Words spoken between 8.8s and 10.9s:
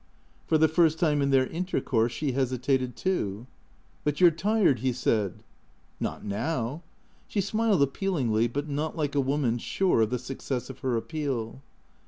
like a woman sure of the success of